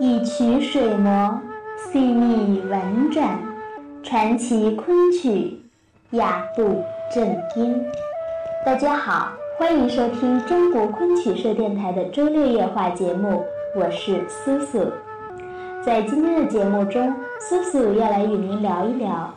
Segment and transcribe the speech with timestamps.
[0.00, 1.40] 一曲水磨，
[1.76, 3.38] 细腻婉转，
[4.02, 5.56] 传奇昆曲，
[6.10, 6.82] 雅步
[7.14, 7.24] 正
[7.54, 7.80] 音。
[8.66, 13.44] 大家好，欢迎收听中国昆曲社电台的周六夜话节目，
[13.76, 14.90] 我是苏苏。
[15.80, 19.32] 在今天的节目中，苏苏要来与您聊一聊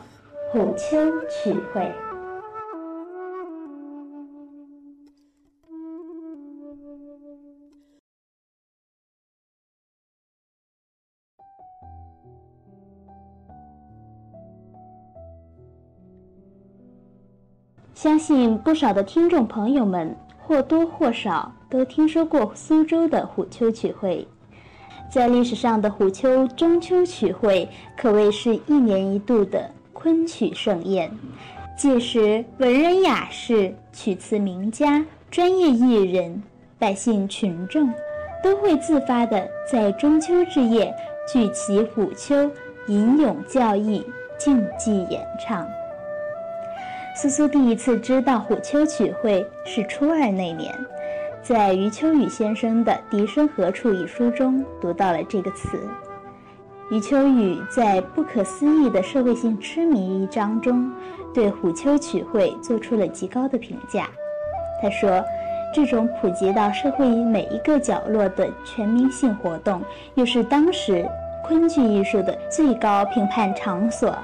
[0.50, 1.88] 虎丘曲会。
[18.00, 24.24] 相信不少的听众朋友们或多或少都听说过苏州的虎丘曲会。
[25.10, 31.10] 在历史上的虎丘中秋曲会可谓是一年一度的昆曲盛宴。
[31.76, 36.40] 届时，文人雅士、曲词名家、专业艺人、
[36.78, 37.92] 百姓群众，
[38.44, 40.94] 都会自发地在中秋之夜
[41.26, 42.48] 聚齐虎丘，
[42.86, 44.06] 吟咏教义，
[44.38, 45.66] 竞技演唱。
[47.20, 50.72] 苏苏第一次知道虎丘曲会是初二那年，
[51.42, 55.80] 在余秋雨先生的《笛声何处》一书中读到了这个词。
[56.92, 60.92] 余秋雨在《不可思议的社会性痴迷》一章中，
[61.34, 64.08] 对虎丘曲会做出了极高的评价。
[64.80, 65.20] 他说
[65.74, 69.82] ：“这种普及到社会每一个角落的全民性活动，
[70.14, 71.04] 又是当时
[71.42, 74.16] 昆剧艺术的最高评判场所。”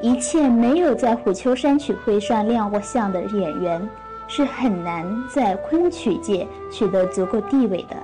[0.00, 3.88] 一切没有在虎丘山曲会上亮过相的演员，
[4.26, 7.96] 是很难在昆曲界取得足够地位的。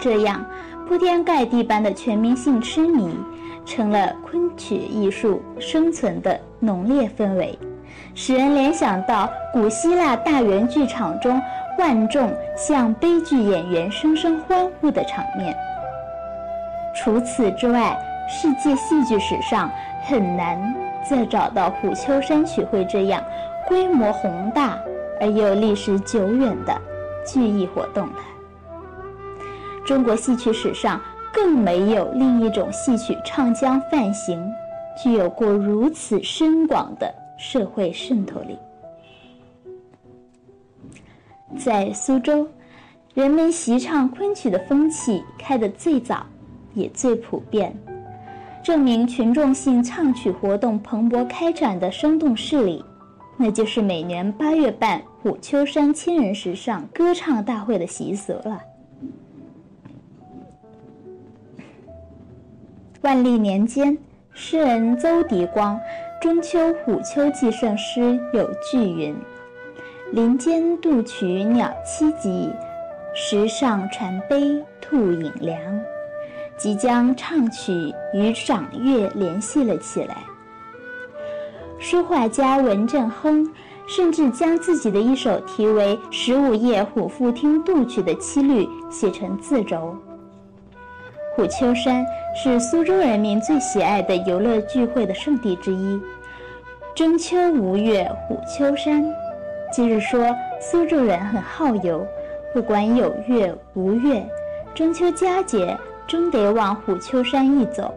[0.00, 0.44] 这样
[0.86, 3.18] 铺天盖地般的全民性痴迷，
[3.64, 7.58] 成了昆曲艺术生存的浓烈氛围，
[8.14, 11.40] 使人联想到古希腊大圆剧场中
[11.78, 15.56] 万众向悲剧演员声声欢呼的场面。
[16.96, 19.70] 除此之外，世界戏剧史上。
[20.08, 20.74] 很难
[21.06, 23.22] 再找到虎丘山曲会这样
[23.66, 24.78] 规模宏大
[25.20, 26.80] 而又历史久远的
[27.26, 28.14] 剧艺活动了。
[29.84, 30.98] 中国戏曲史上
[31.30, 34.50] 更没有另一种戏曲唱腔范行
[35.02, 38.58] 具有过如此深广的社会渗透力。
[41.58, 42.48] 在苏州，
[43.12, 46.24] 人们习唱昆曲的风气开得最早，
[46.72, 47.76] 也最普遍。
[48.68, 52.84] 证明群众性唱曲活动蓬勃开展的生动事例，
[53.38, 58.60] 那就是每年八月办虎丘山千人石上歌唱大会的习俗了。
[63.00, 63.96] 万历年间，
[64.34, 65.74] 诗人邹迪光
[66.20, 68.00] 《中秋虎丘寄圣诗》
[68.34, 69.16] 有句云
[70.12, 72.50] ：“林间渡曲鸟栖集，
[73.14, 75.58] 石上传杯兔饮凉。”
[76.58, 80.16] 即将唱曲与赏月联系了起来。
[81.78, 83.48] 书画家文振亨
[83.86, 89.96] 甚至将自己的一首题为《十五夜虎父听渡曲》的七律写成字轴。
[91.36, 92.04] 虎丘山
[92.34, 96.00] 是苏州人民最喜爱的游乐聚会的圣地之一。
[96.96, 99.04] 中秋无月虎丘山，
[99.72, 102.04] 就是说苏州人很好游，
[102.52, 104.28] 不管有月无月，
[104.74, 105.78] 中秋佳节。
[106.08, 107.94] 终得往虎丘山一走。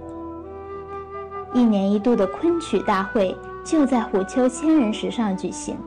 [1.54, 3.34] 一年一度的昆曲大会
[3.64, 5.78] 就在虎丘千人石上举行。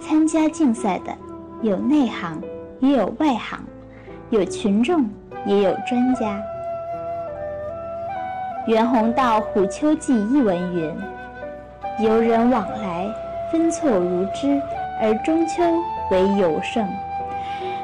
[0.00, 1.16] 参加竞赛的
[1.62, 2.42] 有内行，
[2.80, 3.60] 也有外行，
[4.30, 5.08] 有群众，
[5.46, 6.42] 也有专家。
[8.66, 10.92] 袁宏道《虎丘记》一文云
[12.04, 13.08] ：“游人往来，
[13.52, 14.60] 分错如织，
[15.00, 15.62] 而中秋
[16.10, 16.84] 为尤盛。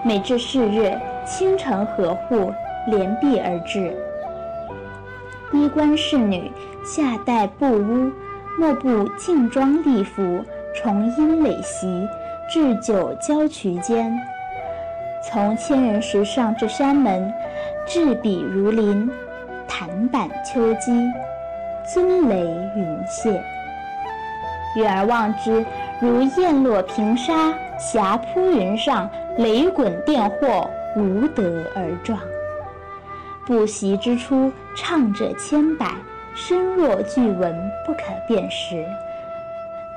[0.02, 2.52] 每至是日，清晨河户。”
[2.86, 3.94] 连璧而至，
[5.52, 6.50] 衣冠侍女
[6.84, 8.10] 下戴布屋，
[8.58, 10.44] 莫不劲装丽服，
[10.74, 12.08] 重音垒席，
[12.48, 14.12] 置酒交渠间。
[15.22, 17.32] 从千人石上至山门，
[17.86, 19.10] 雉笔如林，
[19.68, 20.90] 弹板秋鸡，
[21.92, 22.40] 尊雷
[22.74, 23.42] 云谢。
[24.76, 25.64] 远而望之，
[26.00, 30.66] 如雁落平沙，霞铺云上，雷滚电掣，
[30.96, 32.18] 无德而壮。
[33.50, 35.96] 不习之初，唱者千百，
[36.36, 37.52] 声若巨闻，
[37.84, 38.86] 不可辨识。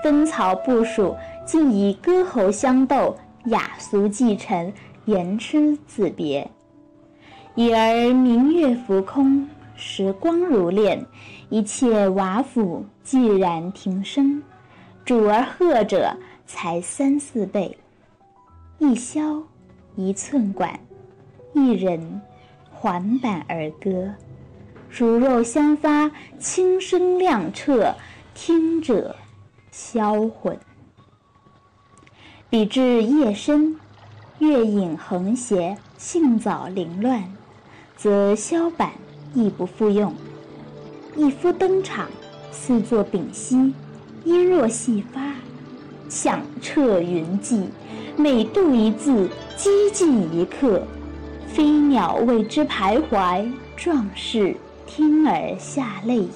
[0.01, 1.15] 分曹部署，
[1.45, 3.15] 竟以歌喉相斗，
[3.45, 4.73] 雅俗继承，
[5.05, 6.50] 言痴自别。
[7.53, 11.05] 已而明月浮空，时光如练，
[11.50, 14.41] 一切瓦釜寂然停声。
[15.05, 16.17] 主而贺者，
[16.47, 17.77] 才三四辈。
[18.79, 19.44] 一箫，
[19.95, 20.79] 一寸管，
[21.53, 22.19] 一人。
[22.83, 24.13] 缓板而歌，
[24.89, 27.95] 如肉相发，轻声亮彻，
[28.35, 29.15] 听者
[29.71, 30.59] 销魂。
[32.50, 33.80] 比至夜深，
[34.39, 37.24] 月影横斜，杏枣凌乱，
[37.95, 38.91] 则箫板
[39.33, 40.13] 亦不复用。
[41.15, 42.09] 一夫登场，
[42.51, 43.74] 似作屏息，
[44.25, 45.36] 音若细发，
[46.09, 47.69] 响彻云际。
[48.18, 50.86] 每度一字，激进一刻。
[51.53, 53.47] 飞鸟为之徘徊，
[53.77, 54.55] 壮士
[54.88, 56.27] 听而下泪。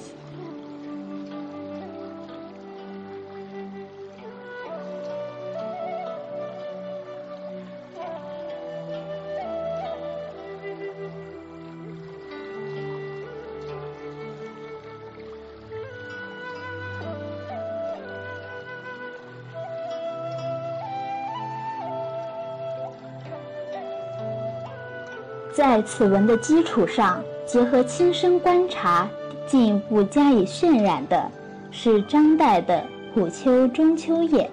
[25.58, 29.08] 在此文的基础上，结合亲身观察，
[29.44, 31.28] 进一步加以渲染的，
[31.72, 32.76] 是张岱的
[33.12, 34.48] 《虎丘中秋夜》。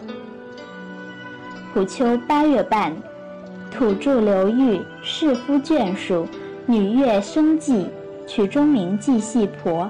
[1.71, 2.91] 虎丘八月半，
[3.69, 6.27] 土著流域，士夫眷属，
[6.65, 7.85] 女乐生妓，
[8.25, 9.87] 曲中名妓戏婆，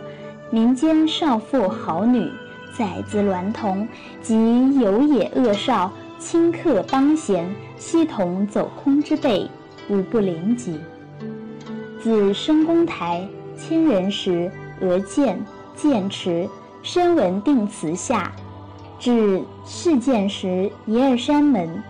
[0.49, 2.29] 民间少妇好女，
[2.73, 3.87] 崽子娈童
[4.21, 4.35] 及
[4.81, 5.89] 有野恶少，
[6.19, 9.49] 顷刻帮闲，悉同走空之辈，
[9.87, 10.77] 无不临及。
[12.05, 15.43] 自深宫台、千人石、鹅见、
[15.75, 16.47] 剑池、
[16.83, 18.31] 深文定祠下，
[18.99, 21.81] 至事件时一二山门，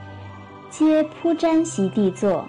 [0.70, 2.46] 皆铺毡席地坐，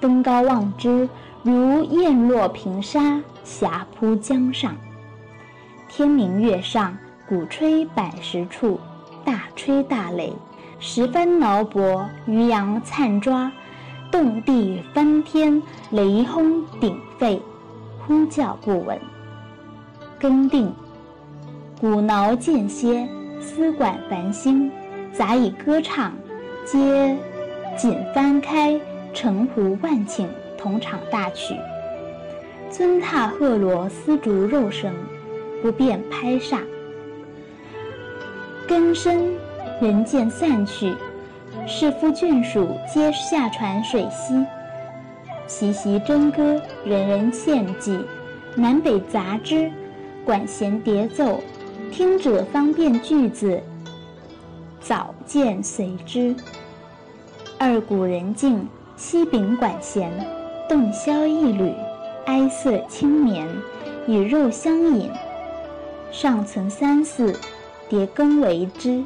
[0.00, 1.06] 登高望之，
[1.42, 4.74] 如雁落平沙，霞铺江上。
[5.90, 6.96] 天明月上，
[7.28, 8.80] 鼓吹百十处，
[9.22, 10.32] 大吹大擂，
[10.80, 13.52] 十分挠脖，渔阳灿抓。
[14.12, 15.60] 动地翻天，
[15.90, 17.40] 雷轰鼎沸，
[18.06, 19.00] 呼叫不闻。
[20.20, 20.70] 更定，
[21.80, 23.08] 鼓挠间歇，
[23.40, 24.70] 丝管繁星，
[25.14, 26.12] 杂以歌唱，
[26.66, 27.16] 皆
[27.74, 28.78] 锦翻开，
[29.14, 30.26] 城湖万顷，
[30.58, 31.56] 同场大曲。
[32.70, 34.92] 尊踏鹤罗丝竹肉声，
[35.62, 36.58] 不便拍煞。
[38.68, 39.34] 更深，
[39.80, 40.94] 人渐散去。
[41.66, 44.44] 士夫眷属皆下船水西，
[45.46, 48.04] 习习笙歌，人人献祭，
[48.56, 49.70] 南北杂之，
[50.24, 51.40] 管弦叠奏，
[51.92, 53.60] 听者方便句子，
[54.80, 56.34] 早见随之。
[57.58, 58.66] 二鼓人静，
[58.96, 60.10] 西秉管弦，
[60.68, 61.72] 洞箫一缕，
[62.26, 63.46] 哀瑟轻绵，
[64.08, 65.08] 与肉相引。
[66.10, 67.38] 上存三四，
[67.88, 69.04] 叠更为之。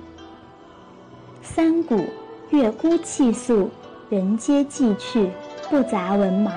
[1.42, 2.04] 三鼓。
[2.50, 3.70] 月孤气肃，
[4.08, 5.30] 人皆寄去，
[5.68, 6.52] 不杂文忙。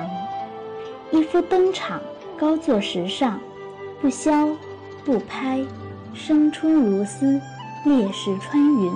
[1.10, 2.00] 一夫登场，
[2.38, 3.40] 高坐石上，
[4.00, 4.56] 不箫
[5.04, 5.60] 不拍，
[6.14, 7.42] 声出如丝，
[7.86, 8.92] 裂石穿云，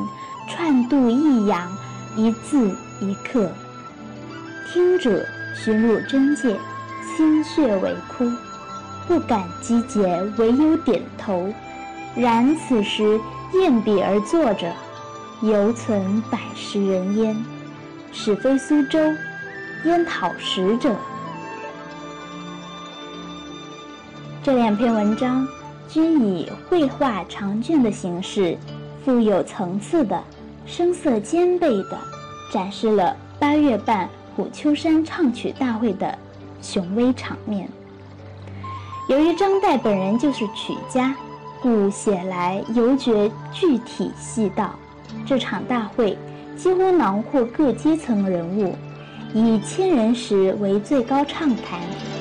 [0.48, 1.68] 串度抑扬，
[2.16, 2.70] 一字
[3.02, 3.50] 一刻。
[4.72, 5.26] 听者
[5.56, 6.56] 寻入真界，
[7.18, 8.26] 心血为哭，
[9.08, 11.52] 不敢击节，唯有点头。
[12.16, 13.20] 然此时
[13.54, 14.72] 宴笔而坐者。
[15.44, 17.36] 犹存百十人焉，
[18.14, 18.98] 始非苏州，
[19.84, 20.96] 焉讨食者？
[24.42, 25.46] 这两篇文章
[25.90, 28.58] 均以绘画长卷的形式，
[29.04, 30.24] 富有层次的、
[30.66, 32.00] 声色兼备的，
[32.50, 36.18] 展示了八月半虎丘山唱曲大会的
[36.62, 37.68] 雄威场面。
[39.10, 41.14] 由于张岱本人就是曲家，
[41.62, 44.74] 故写来尤觉具体细道。
[45.26, 46.18] 这场大会
[46.56, 48.76] 几乎囊括各阶层人物，
[49.34, 51.80] 以千人石为最高唱坛，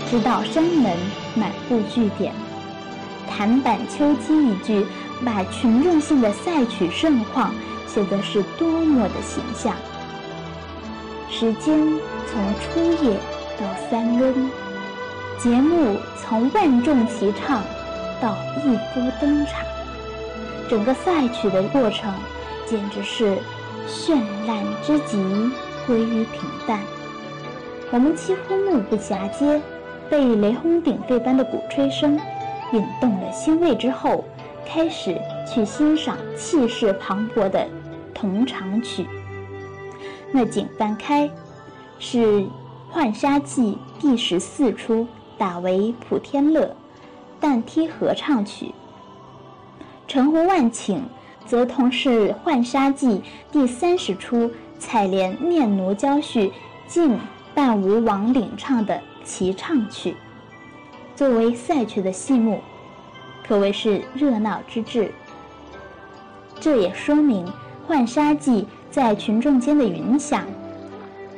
[0.08, 0.96] 直到山门，
[1.34, 2.32] 满布据点。
[3.28, 4.86] 弹板秋鸡一句，
[5.24, 7.52] 把群众性的赛曲盛况
[7.86, 9.74] 写的是多么的形象。
[11.30, 11.78] 时间
[12.26, 13.16] 从初夜
[13.58, 14.50] 到三更，
[15.38, 17.62] 节目从万众齐唱
[18.20, 19.64] 到一夫登场，
[20.68, 22.12] 整个赛曲的过程。
[22.66, 23.36] 简直是
[23.86, 24.14] 绚
[24.46, 25.18] 烂之极，
[25.86, 26.80] 归于平淡。
[27.90, 29.60] 我们几乎目不暇接，
[30.08, 32.18] 被雷轰鼎沸般的鼓吹声
[32.72, 34.24] 引动了心味之后，
[34.66, 37.66] 开始去欣赏气势磅礴的
[38.14, 39.06] 同场曲。
[40.30, 41.28] 那景翻开，
[41.98, 42.18] 是
[42.90, 46.74] 《浣纱记》第十四出，打为普天乐，
[47.38, 48.74] 旦梯合唱曲。
[50.08, 51.00] 城湖万顷。
[51.46, 53.08] 则同是《浣纱记》
[53.50, 56.50] 第三十出采莲念奴娇婿，
[56.86, 57.18] 晋
[57.54, 60.16] 伴吴王领唱的齐唱曲。
[61.14, 62.60] 作为赛曲的戏目，
[63.46, 65.12] 可谓是热闹之至。
[66.58, 67.46] 这也说明
[67.86, 70.44] 浣纱记在群众间的影响，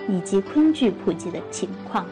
[0.09, 2.07] 以及昆剧普及的情况。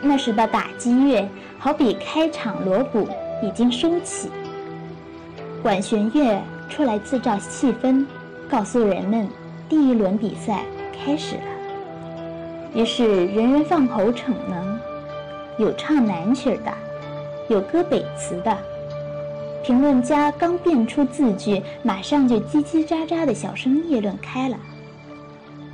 [0.00, 3.08] 那时的打击乐，好比开场锣鼓
[3.42, 4.30] 已经收起，
[5.62, 8.04] 管弦乐出来制造气氛，
[8.48, 9.28] 告诉人们
[9.68, 11.42] 第一轮比赛开始了。
[12.74, 14.78] 于是人人放口逞能，
[15.58, 16.72] 有唱南曲的，
[17.48, 18.56] 有歌北词的。
[19.62, 24.56] 评论家刚变出字句，马上就叽叽喳喳的小声议论开了。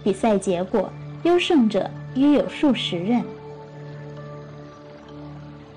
[0.05, 0.89] 比赛结果，
[1.25, 3.23] 优胜者约有数十人。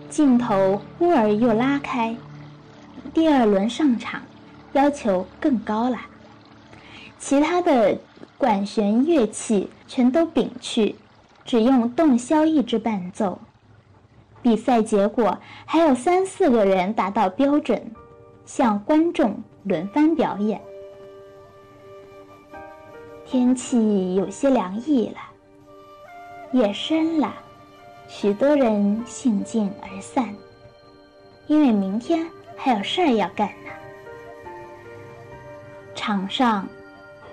[0.10, 2.16] 镜头忽而又拉开，
[3.14, 4.22] 第二轮上场，
[4.74, 5.98] 要求更高了。
[7.18, 7.98] 其他的
[8.38, 10.96] 管弦乐器全都摒去，
[11.46, 13.40] 只用洞箫一支伴奏。
[14.42, 17.82] 比赛结果还有三四个人达到标准。
[18.46, 20.60] 向观众轮番表演。
[23.26, 25.20] 天气有些凉意了，
[26.52, 27.34] 夜深了，
[28.10, 30.36] 许多人兴尽而散，
[31.48, 32.28] 因为明天
[32.58, 33.72] 还有事儿要干呢。
[35.96, 36.68] 场上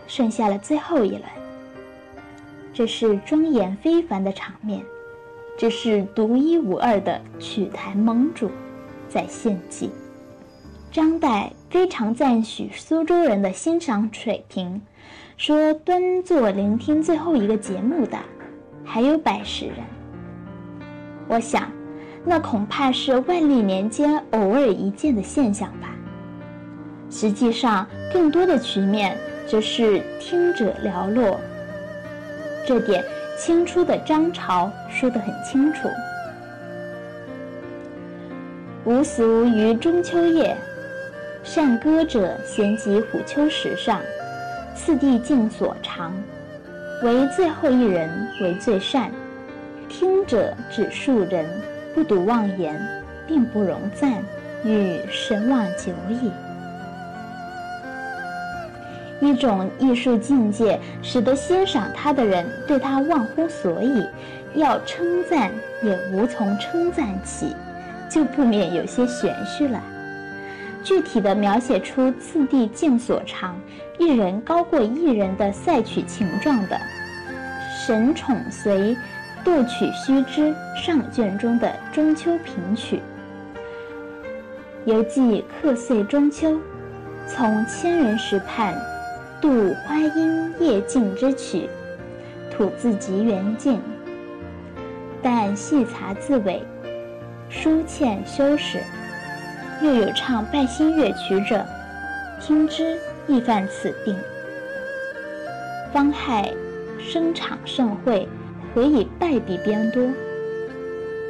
[0.07, 1.23] 剩下了最后一轮，
[2.73, 4.83] 这是庄严非凡的场面，
[5.59, 8.51] 这是独一无二的曲坛盟主
[9.09, 9.91] 在献祭。
[10.93, 14.83] 张岱非常赞许苏州人的欣赏水平，
[15.37, 18.19] 说端坐聆听最后一个节目的
[18.85, 19.77] 还有百十人。
[21.29, 21.71] 我想，
[22.25, 25.95] 那恐怕是万历年间偶尔一见的现象吧。
[27.11, 31.41] 实际上，更多的局面则是听者寥落。
[32.67, 33.05] 这点
[33.37, 35.89] 清初的张潮说得很清楚
[38.85, 40.57] ：“无俗于中秋夜。”
[41.43, 44.01] 善歌者闲集虎丘石上，
[44.77, 46.13] 次第尽所长，
[47.03, 48.11] 唯最后一人
[48.43, 49.11] 为最善。
[49.89, 51.47] 听者只数人，
[51.95, 52.79] 不独妄言，
[53.27, 54.23] 并不容赞，
[54.65, 56.31] 与神往久矣。
[59.21, 64.07] 一种艺术境界，使得欣赏他的人对他忘乎所以，
[64.55, 65.51] 要称赞
[65.83, 67.55] 也无从称赞起，
[68.09, 69.81] 就不免有些玄虚了。
[70.83, 73.55] 具体的描写出次第敬所长，
[73.99, 76.77] 一人高过一人的赛曲情状的
[77.87, 78.97] 《神宠随
[79.45, 83.01] 杜曲须知》上卷中的中秋平曲，
[84.87, 86.59] 犹记客岁中秋，
[87.27, 88.75] 从千人石畔
[89.41, 91.67] 渡花阴夜静之曲，
[92.51, 93.81] 吐字极圆净，
[95.23, 96.63] 但细查字尾，
[97.49, 98.79] 疏欠修饰。
[99.83, 101.65] 又有唱拜新乐曲者，
[102.39, 104.15] 听之亦犯此病。
[105.91, 106.53] 方亥
[106.99, 108.29] 生场盛会，
[108.75, 110.07] 何以败比边多？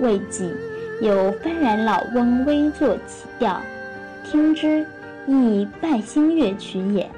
[0.00, 0.52] 未几
[1.00, 3.60] 有幡然老翁微作起调，
[4.24, 4.84] 听之
[5.28, 7.08] 亦拜新乐曲也。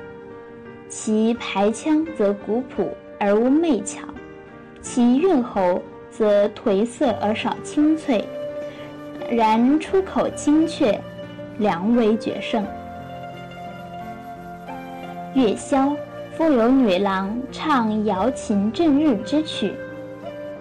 [0.94, 4.02] 其排腔则古朴而无媚巧，
[4.82, 5.80] 其韵喉
[6.10, 8.22] 则颓色而少清脆，
[9.30, 11.00] 然出口精确。
[11.58, 12.64] 良为绝胜。
[15.34, 15.94] 月宵，
[16.34, 19.72] 复有女郎唱瑶琴正日之曲，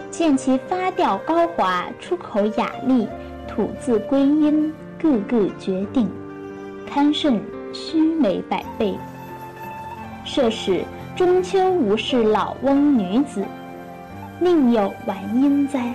[0.10, 3.08] 见其发调高华，出口雅丽，
[3.48, 6.10] 吐字归音，个个绝顶，
[6.86, 7.42] 堪胜
[7.74, 8.96] 须眉百倍。
[10.34, 10.82] 设使
[11.14, 13.44] 中秋无事老翁女子，
[14.40, 15.94] 宁有玩音哉？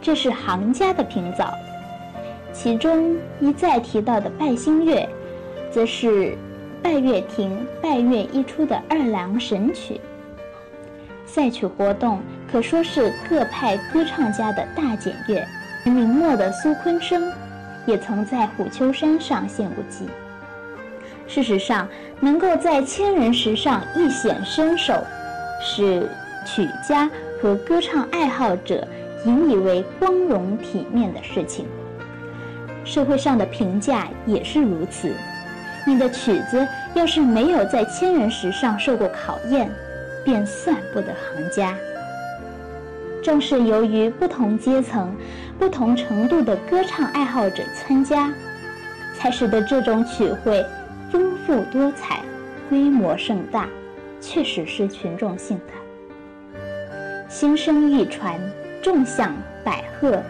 [0.00, 1.52] 这是行家的评藻。
[2.54, 5.06] 其中一再提到的拜星月，
[5.70, 6.38] 则是
[6.82, 10.00] 拜月亭拜月一出的二郎神曲。
[11.26, 15.46] 赛曲活动可说是各派歌唱家的大检阅。
[15.84, 17.30] 明末的苏昆生，
[17.84, 20.06] 也曾在虎丘山上献过祭。
[21.34, 21.88] 事实上，
[22.20, 25.02] 能够在千人石上一显身手，
[25.62, 26.06] 使
[26.44, 27.08] 曲家
[27.40, 28.86] 和歌唱爱好者
[29.24, 31.64] 引以为光荣体面的事情。
[32.84, 35.10] 社会上的评价也是如此。
[35.86, 39.70] 你的曲子要是没有在千人石上受过考验，
[40.26, 41.74] 便算不得行家。
[43.22, 45.16] 正是由于不同阶层、
[45.58, 48.30] 不同程度的歌唱爱好者参加，
[49.16, 50.62] 才使得这种曲会
[51.12, 52.22] 丰富多彩、
[52.70, 53.68] 规模盛大，
[54.18, 56.54] 确实是群众性的。
[57.28, 58.40] 心声一传，
[58.82, 60.22] 众响百鹤，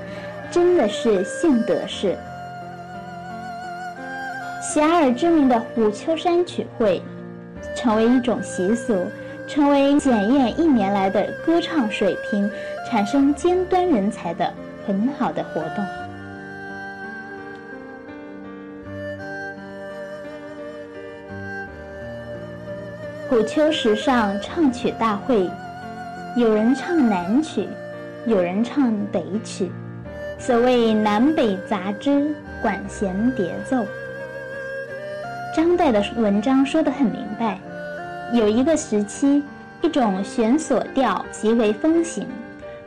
[0.51, 2.17] 真的是幸得事。
[4.61, 7.01] 遐迩知名的虎丘山曲会，
[7.77, 9.07] 成为一种习俗，
[9.47, 12.51] 成为检验一年来的歌唱水平、
[12.91, 14.53] 产生尖端人才的
[14.85, 16.02] 很好的活动。
[23.33, 25.49] 虎丘时尚唱曲大会，
[26.37, 27.67] 有人唱南曲，
[28.27, 29.73] 有人唱北曲，
[30.39, 33.87] 所谓南北杂之，管弦叠奏。
[35.57, 37.59] 张岱的文章说得很明白，
[38.35, 39.43] 有一个时期，
[39.81, 42.27] 一种弦索调极为风行，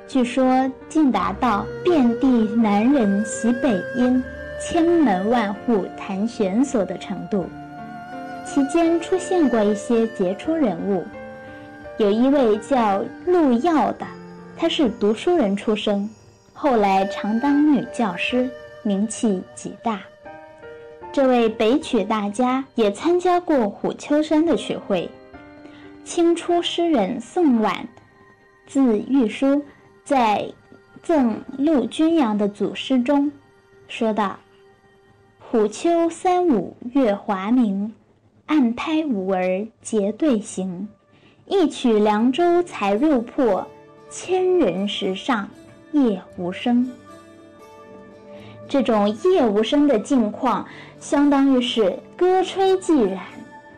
[0.08, 4.24] 据说竟达到遍地南人习北音，
[4.62, 7.50] 千门万户弹弦索的程度。
[8.46, 11.04] 期间出现过一些杰出人物，
[11.98, 14.06] 有一位叫陆耀的，
[14.56, 16.10] 他是读书人出身，
[16.54, 18.50] 后来常当女教师，
[18.84, 20.00] 名气极大。
[21.12, 25.10] 这位北曲大家也参加过虎丘山的曲会。
[26.04, 27.88] 清初诗人宋婉，
[28.68, 29.64] 字玉书，
[30.04, 30.46] 在
[31.02, 33.32] 赠陆君阳的组诗中，
[33.88, 34.38] 说道
[35.40, 37.92] ：“虎丘三五月华明。”
[38.48, 40.88] 暗拍五儿结对行，
[41.48, 43.66] 一曲凉州才入破，
[44.10, 45.50] 千人石上
[45.92, 46.90] 夜无声。
[48.68, 50.66] 这种夜无声的境况，
[51.00, 53.20] 相当于是歌吹寂然，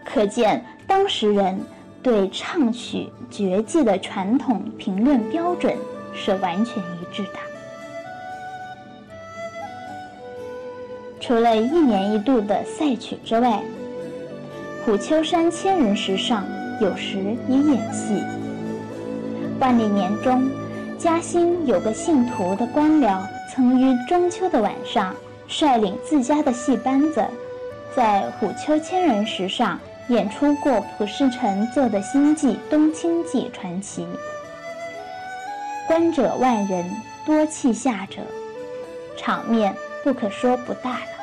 [0.03, 1.57] 可见当时人
[2.03, 5.73] 对唱曲绝技的传统评论标准
[6.13, 7.39] 是完全一致的。
[11.21, 13.61] 除了一年一度的赛曲之外，
[14.87, 16.45] 虎丘山千人石上，
[16.79, 17.17] 有时
[17.49, 18.23] 也演戏。
[19.59, 20.49] 万历年中，
[20.97, 23.19] 嘉兴有个姓涂的官僚，
[23.51, 25.13] 曾于中秋的晚上，
[25.49, 27.21] 率领自家的戏班子，
[27.93, 34.07] 在虎丘千人石上演出过蒲世臣做的新记《东清记》传奇。
[35.85, 36.89] 观者万人，
[37.25, 38.21] 多泣下者，
[39.17, 41.16] 场面不可说不大了。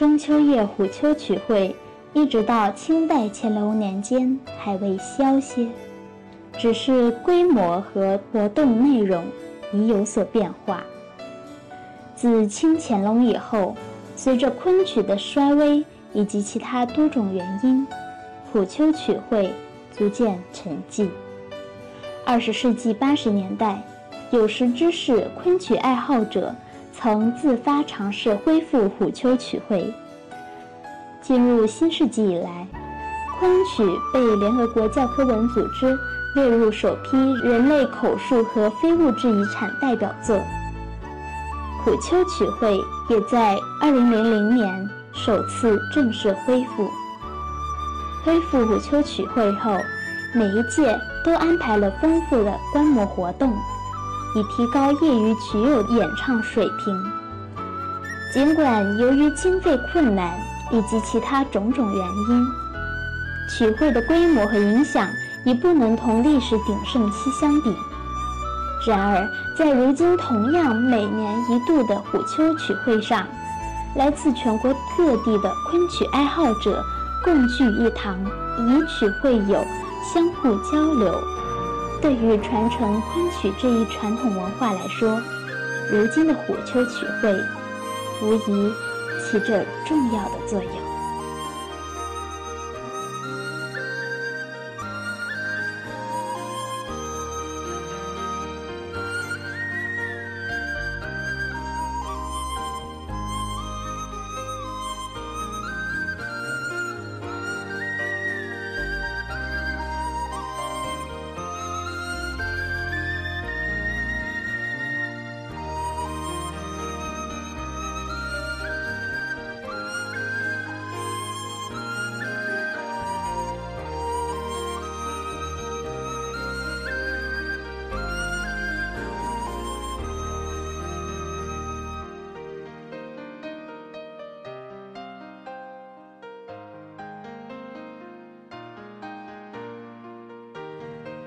[0.00, 1.76] 中秋夜虎丘曲会，
[2.14, 5.68] 一直到清代乾隆年间还未消歇，
[6.56, 9.22] 只是规模和活动内容
[9.74, 10.82] 已有所变化。
[12.16, 13.76] 自清乾隆以后，
[14.16, 15.84] 随着昆曲的衰微
[16.14, 17.86] 以及其他多种原因，
[18.50, 19.52] 虎丘曲会
[19.94, 21.10] 逐渐沉寂。
[22.24, 23.82] 二十世纪八十年代，
[24.30, 26.54] 有识之士、昆曲爱好者。
[26.92, 29.92] 曾自发尝试恢复虎丘曲会。
[31.20, 32.66] 进入新世纪以来，
[33.38, 35.98] 昆曲被联合国教科文组织
[36.34, 40.40] 列入首批人类口述和非物质遗产代表作。
[41.84, 42.76] 虎丘曲会
[43.08, 46.90] 也在2000年首次正式恢复。
[48.24, 49.72] 恢复虎丘曲会后，
[50.34, 53.50] 每一届都安排了丰富的观摩活动。
[54.34, 57.12] 以提高业余曲友演唱水平。
[58.32, 60.38] 尽管由于经费困难
[60.70, 62.46] 以及其他种种原因，
[63.50, 65.08] 曲会的规模和影响
[65.44, 67.74] 已不能同历史鼎盛期相比。
[68.86, 73.26] 然而，在如今同样每年一度的虎丘曲会上，
[73.96, 76.82] 来自全国各地的昆曲爱好者
[77.24, 78.16] 共聚一堂，
[78.58, 79.62] 以曲会友，
[80.14, 81.20] 相互交流。
[82.00, 85.20] 对于传承昆曲这一传统文化来说，
[85.90, 87.32] 如今的虎丘曲会
[88.22, 88.72] 无疑
[89.20, 90.79] 起着重要的作用。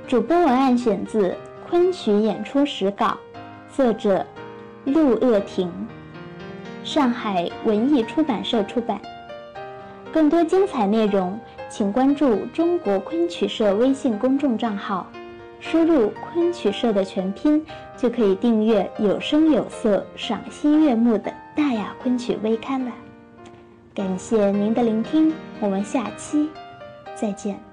[0.05, 1.29] 主播文案选自
[1.67, 3.05] 《昆曲演出史稿》，
[3.75, 4.25] 作者
[4.83, 5.71] 陆鄂庭。
[6.83, 8.99] 上海文艺出版社出版。
[10.11, 11.39] 更多精彩内容，
[11.69, 15.07] 请关注中国昆曲社微信公众账号，
[15.61, 22.91] 输入“昆曲社”的全拼，就可以订阅有声有色、赏心悦目的大雅昆曲微刊了。
[23.95, 26.49] 感谢您的聆听，我们下期
[27.15, 27.72] 再见。